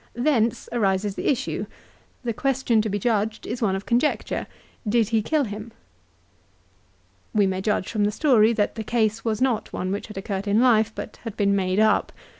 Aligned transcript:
Thence 0.15 0.67
arises 0.71 1.13
the 1.13 1.27
issue. 1.27 1.67
The 2.23 2.33
question 2.33 2.81
to 2.81 2.89
be 2.89 2.97
judged 2.97 3.45
is 3.45 3.61
one 3.61 3.75
of 3.75 3.85
conjecture." 3.85 4.47
Did 4.89 5.09
he 5.09 5.21
kill 5.21 5.43
him?" 5.43 5.71
l 5.75 5.77
We 7.35 7.45
may 7.45 7.61
judge 7.61 7.91
from 7.91 8.05
the 8.05 8.11
story 8.11 8.51
that 8.51 8.73
the 8.73 8.83
case 8.83 9.23
was 9.23 9.43
not 9.43 9.71
one 9.71 9.91
which 9.91 10.07
had 10.07 10.17
occurred 10.17 10.47
in 10.47 10.59
life, 10.59 10.91
but 10.95 11.17
had 11.17 11.37
been 11.37 11.55
made 11.55 11.79
up. 11.79 12.11